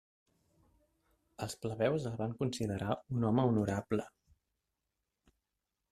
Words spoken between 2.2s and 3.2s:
van considerar